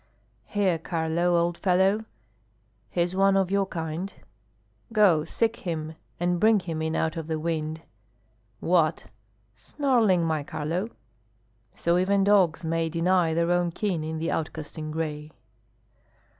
Here, 0.47 0.79
Carlo, 0.79 1.37
old 1.37 1.59
fellow, 1.59 2.05
he's 2.89 3.15
one 3.15 3.37
of 3.37 3.51
your 3.51 3.67
kind, 3.67 4.11
Go, 4.91 5.25
seek 5.25 5.57
him, 5.57 5.93
and 6.19 6.39
bring 6.39 6.59
him 6.59 6.81
in 6.81 6.95
out 6.95 7.17
of 7.17 7.27
the 7.27 7.37
wind. 7.37 7.81
What! 8.59 9.03
snarling, 9.55 10.25
my 10.25 10.41
Carlo! 10.41 10.89
So 11.75 11.99
even 11.99 12.23
dogs 12.23 12.65
may 12.65 12.89
Deny 12.89 13.35
their 13.35 13.51
own 13.51 13.69
kin 13.71 14.03
in 14.03 14.17
the 14.17 14.31
outcast 14.31 14.75
in 14.79 14.89
gray. 14.89 15.29